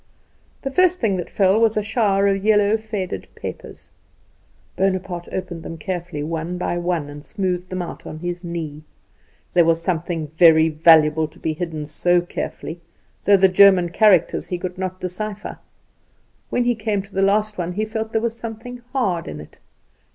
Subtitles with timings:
[0.63, 3.89] The first thing that fell was a shower of yellow faded papers.
[4.75, 8.81] Bonaparte opened them carefully one by one, and smoothed them out on his knee.
[9.53, 12.81] There was something very valuable to be hidden so carefully,
[13.25, 15.59] though the German characters he could not decipher.
[16.49, 19.59] When he came to the last one, he felt there was something hard in it.